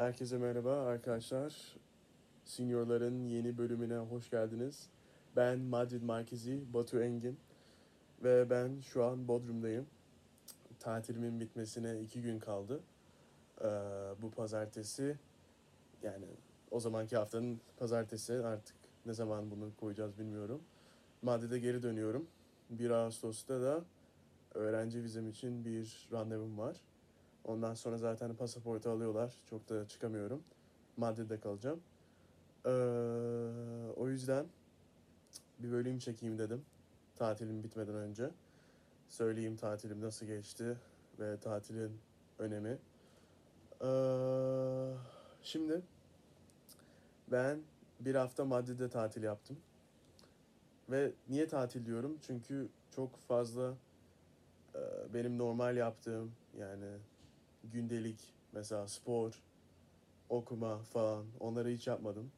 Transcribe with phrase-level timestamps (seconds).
[0.00, 1.76] Herkese merhaba arkadaşlar.
[2.44, 4.88] Seniorların yeni bölümüne hoş geldiniz.
[5.36, 7.38] Ben Madrid Merkezi Batu Engin
[8.22, 9.86] ve ben şu an Bodrum'dayım.
[10.78, 12.80] Tatilimin bitmesine iki gün kaldı.
[13.60, 13.66] Ee,
[14.22, 15.18] bu pazartesi
[16.02, 16.26] yani
[16.70, 18.76] o zamanki haftanın pazartesi artık
[19.06, 20.62] ne zaman bunu koyacağız bilmiyorum.
[21.22, 22.26] Madrid'e geri dönüyorum.
[22.70, 23.84] 1 Ağustos'ta da
[24.54, 26.76] öğrenci vizem için bir randevum var.
[27.44, 29.34] Ondan sonra zaten pasaportu alıyorlar.
[29.46, 30.42] Çok da çıkamıyorum.
[30.96, 31.80] Madrid'de kalacağım.
[32.66, 32.70] Ee,
[33.96, 34.46] o yüzden
[35.58, 36.64] bir bölüm çekeyim dedim.
[37.16, 38.30] Tatilim bitmeden önce.
[39.08, 40.76] Söyleyeyim tatilim nasıl geçti
[41.18, 41.98] ve tatilin
[42.38, 42.78] önemi.
[43.82, 44.94] Ee,
[45.42, 45.82] şimdi
[47.30, 47.60] ben
[48.00, 49.56] bir hafta Madrid'de tatil yaptım.
[50.90, 52.18] Ve niye tatil diyorum?
[52.26, 53.74] Çünkü çok fazla
[54.74, 54.80] e,
[55.14, 56.86] benim normal yaptığım yani
[57.64, 59.42] gündelik mesela spor,
[60.28, 62.32] okuma falan onları hiç yapmadım.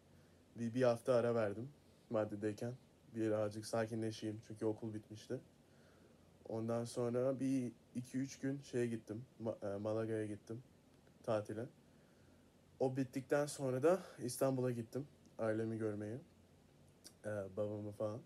[0.58, 1.68] Bir, bir hafta ara verdim
[2.10, 2.72] Madrid'deyken.
[3.14, 5.40] Birazcık sakinleşeyim çünkü okul bitmişti.
[6.48, 9.24] Ondan sonra bir 2-3 gün şeye gittim.
[9.62, 10.62] E, Malaga'ya gittim
[11.22, 11.66] tatile.
[12.80, 15.06] O bittikten sonra da İstanbul'a gittim
[15.38, 16.18] ailemi görmeye.
[17.24, 18.20] E, babamı falan.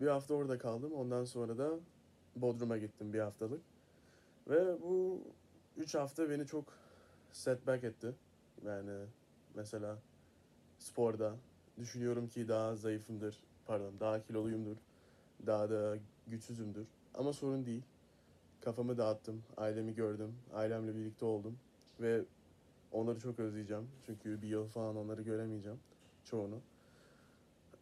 [0.00, 0.92] Bir hafta orada kaldım.
[0.92, 1.70] Ondan sonra da
[2.36, 3.60] Bodrum'a gittim bir haftalık.
[4.48, 5.22] Ve bu
[5.76, 6.64] 3 hafta beni çok
[7.32, 8.14] setback etti.
[8.66, 8.92] Yani
[9.54, 9.98] mesela
[10.78, 11.36] sporda
[11.78, 13.42] düşünüyorum ki daha zayıfımdır.
[13.66, 14.76] Pardon daha kiloluyumdur.
[15.46, 16.86] Daha da güçsüzümdür.
[17.14, 17.82] Ama sorun değil.
[18.60, 19.42] Kafamı dağıttım.
[19.56, 20.34] Ailemi gördüm.
[20.54, 21.58] Ailemle birlikte oldum.
[22.00, 22.24] Ve
[22.92, 23.90] onları çok özleyeceğim.
[24.06, 25.78] Çünkü bir yıl falan onları göremeyeceğim.
[26.24, 26.60] Çoğunu.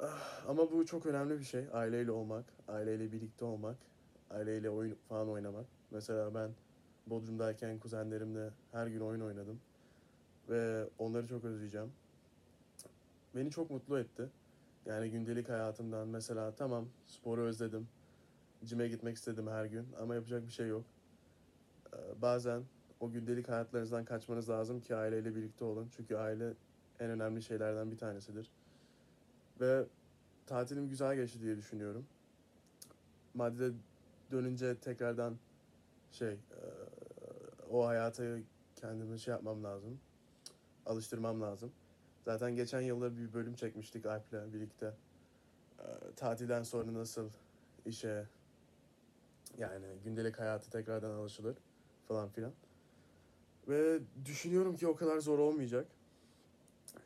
[0.01, 1.65] Ah, Ama bu çok önemli bir şey.
[1.73, 3.77] Aileyle olmak, aileyle birlikte olmak,
[4.31, 5.67] aileyle oyun falan oynamak.
[5.91, 6.51] Mesela ben
[7.06, 9.61] Bodrum'dayken kuzenlerimle her gün oyun oynadım.
[10.48, 11.92] Ve onları çok özleyeceğim.
[13.34, 14.28] Beni çok mutlu etti.
[14.86, 17.89] Yani gündelik hayatımdan mesela tamam sporu özledim.
[18.64, 20.85] Cime gitmek istedim her gün ama yapacak bir şey yok.
[21.95, 22.62] Ee, Bazen
[23.01, 25.89] o gündelik hayatlarınızdan kaçmanız lazım ki aileyle birlikte olun.
[25.96, 26.52] Çünkü aile
[27.01, 28.51] en önemli şeylerden bir tanesidir.
[29.61, 29.85] Ve
[30.46, 32.07] tatilim güzel geçti diye düşünüyorum.
[33.35, 33.73] Madrid'e
[34.30, 35.36] dönünce tekrardan
[36.12, 36.39] şey e,
[37.73, 38.25] o hayata
[38.77, 40.01] kendimi şey yapmam lazım.
[40.87, 41.73] Alıştırmam lazım.
[42.25, 44.95] Zaten geçen yılda bir bölüm çekmiştik Alp'le birlikte.
[45.79, 45.85] E,
[46.17, 47.31] tatilden sonra nasıl
[47.87, 48.27] işe
[49.59, 51.57] yani gündelik hayatı tekrardan alışılır
[52.09, 52.53] falan filan.
[53.69, 55.87] Ve düşünüyorum ki o kadar zor olmayacak.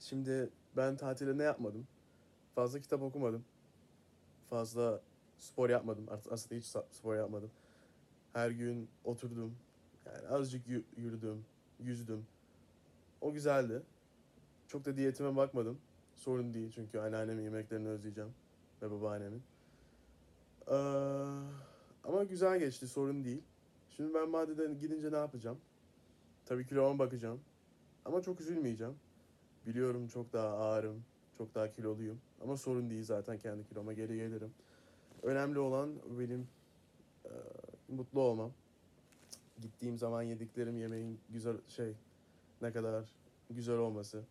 [0.00, 1.86] Şimdi ben tatilde ne yapmadım?
[2.54, 3.44] Fazla kitap okumadım.
[4.50, 5.00] Fazla
[5.38, 6.06] spor yapmadım.
[6.30, 7.50] Aslında hiç spor yapmadım.
[8.32, 9.56] Her gün oturdum.
[10.06, 11.44] Yani azıcık yü- yürüdüm,
[11.80, 12.26] yüzdüm.
[13.20, 13.82] O güzeldi.
[14.68, 15.78] Çok da diyetime bakmadım.
[16.14, 18.30] Sorun değil çünkü anneannemin yemeklerini özleyeceğim.
[18.82, 19.42] Ve babaannemin.
[20.68, 20.74] Ee,
[22.04, 23.42] ama güzel geçti sorun değil.
[23.90, 25.58] Şimdi ben Madrid'e gidince ne yapacağım?
[26.46, 27.40] Tabii kiloma bakacağım.
[28.04, 28.94] Ama çok üzülmeyeceğim.
[29.66, 31.04] Biliyorum çok daha ağırım.
[31.38, 32.20] Çok daha kiloluyum.
[32.42, 34.50] Ama sorun değil zaten kendi kiloma geri gelirim.
[35.22, 36.48] Önemli olan benim
[37.24, 37.30] e,
[37.88, 38.52] mutlu olmam.
[39.60, 41.92] Gittiğim zaman yediklerim yemeğin güzel şey
[42.62, 43.04] ne kadar
[43.50, 44.22] güzel olması.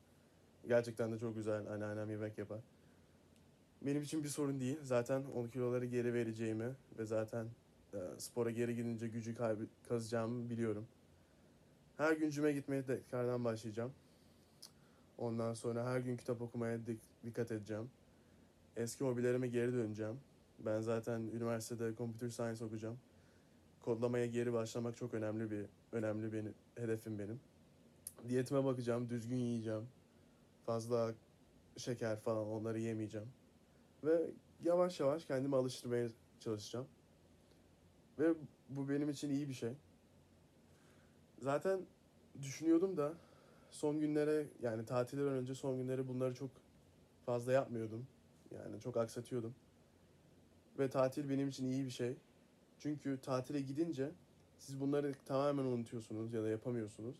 [0.68, 2.60] Gerçekten de çok güzel anneannem yemek yapar.
[3.82, 4.78] Benim için bir sorun değil.
[4.84, 7.48] Zaten 10 kiloları geri vereceğimi ve zaten
[7.94, 10.86] e, spora geri gidince gücü kaybı kazacağımı biliyorum.
[11.98, 13.92] Her gün cime gitmeye tekrardan başlayacağım.
[15.18, 17.90] Ondan sonra her gün kitap okumaya dik- dikkat edeceğim.
[18.78, 20.20] Eski hobilerime geri döneceğim.
[20.60, 22.98] Ben zaten üniversitede computer science okuyacağım.
[23.86, 27.40] Kodlamaya geri başlamak çok önemli bir önemli benim hedefim benim.
[28.30, 29.88] Diyetime bakacağım, düzgün yiyeceğim.
[30.66, 31.14] Fazla
[31.78, 33.28] şeker falan onları yemeyeceğim.
[34.04, 34.32] Ve
[34.64, 36.10] yavaş yavaş kendimi alıştırmaya
[36.40, 36.88] çalışacağım.
[38.20, 38.34] Ve
[38.70, 39.74] bu benim için iyi bir şey.
[41.40, 41.80] Zaten
[42.42, 43.14] düşünüyordum da
[43.72, 46.50] son günlere yani tatilden önce son günlere bunları çok
[47.26, 48.08] fazla yapmıyordum.
[48.52, 49.56] Yani çok aksatıyordum.
[50.80, 52.16] Ve tatil benim için iyi bir şey.
[52.80, 54.12] Çünkü tatile gidince
[54.58, 57.16] siz bunları tamamen unutuyorsunuz ya da yapamıyorsunuz.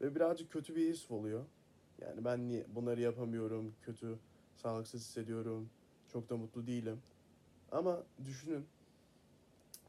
[0.00, 1.44] Ve birazcık kötü bir his oluyor.
[2.00, 4.18] Yani ben niye bunları yapamıyorum, kötü,
[4.56, 5.70] sağlıksız hissediyorum,
[6.12, 7.00] çok da mutlu değilim.
[7.72, 8.66] Ama düşünün,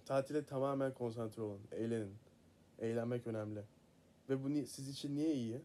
[0.05, 2.15] tatile tamamen konsantre olun, eğlenin.
[2.79, 3.63] Eğlenmek önemli.
[4.29, 5.61] Ve bu siz için niye iyi?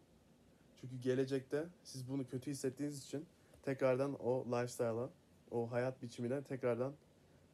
[0.80, 3.26] Çünkü gelecekte siz bunu kötü hissettiğiniz için
[3.62, 5.10] tekrardan o lifestyle'a,
[5.50, 6.92] o hayat biçimine tekrardan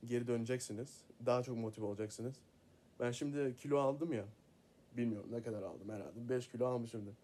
[0.06, 1.04] geri döneceksiniz.
[1.26, 2.34] Daha çok motive olacaksınız.
[3.00, 4.25] Ben şimdi kilo aldım ya.
[4.96, 6.28] Bilmiyorum ne kadar aldım herhalde.
[6.28, 7.14] 5 kilo almışımdır.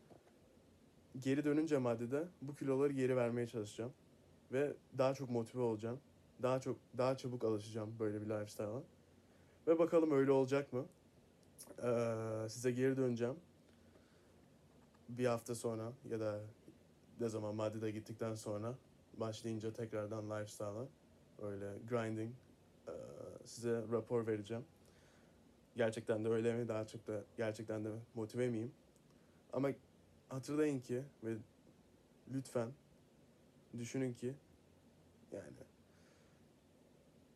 [1.20, 3.92] geri dönünce Madrid'e bu kiloları geri vermeye çalışacağım.
[4.52, 6.00] Ve daha çok motive olacağım.
[6.42, 8.82] Daha çok daha çabuk alışacağım böyle bir lifestyle'a.
[9.66, 10.86] Ve bakalım öyle olacak mı?
[11.82, 13.36] Ee, size geri döneceğim.
[15.08, 16.40] Bir hafta sonra ya da
[17.20, 18.74] ne zaman Madrid'e gittikten sonra
[19.16, 20.86] başlayınca tekrardan lifestyle'a
[21.42, 22.32] öyle grinding
[23.44, 24.64] size rapor vereceğim.
[25.76, 26.68] Gerçekten de öyle mi?
[26.68, 28.72] Daha çok da gerçekten de motive miyim?
[29.52, 29.70] Ama
[30.28, 31.36] hatırlayın ki ve
[32.34, 32.68] lütfen
[33.78, 34.34] düşünün ki
[35.32, 35.46] yani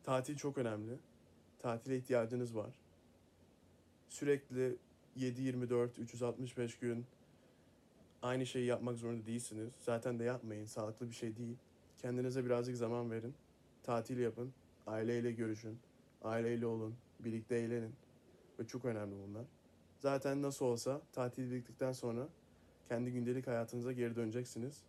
[0.03, 0.97] tatil çok önemli.
[1.59, 2.79] Tatile ihtiyacınız var.
[4.09, 4.77] Sürekli
[5.17, 7.05] 7-24, 365 gün
[8.21, 9.69] aynı şeyi yapmak zorunda değilsiniz.
[9.79, 10.65] Zaten de yapmayın.
[10.65, 11.57] Sağlıklı bir şey değil.
[11.97, 13.33] Kendinize birazcık zaman verin.
[13.83, 14.53] Tatil yapın.
[14.87, 15.79] Aileyle görüşün.
[16.23, 16.95] Aileyle olun.
[17.19, 17.95] Birlikte eğlenin.
[18.59, 19.45] Ve çok önemli bunlar.
[19.99, 22.27] Zaten nasıl olsa tatil bittikten sonra
[22.89, 24.83] kendi gündelik hayatınıza geri döneceksiniz.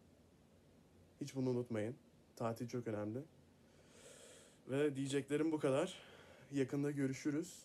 [1.21, 1.95] Hiç bunu unutmayın.
[2.37, 3.19] Tatil çok önemli.
[4.71, 5.99] Ve diyeceklerim bu kadar.
[6.53, 7.63] Yakında görüşürüz.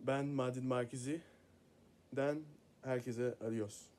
[0.00, 2.42] Ben Madrid Markizi'den
[2.82, 3.91] herkese adios.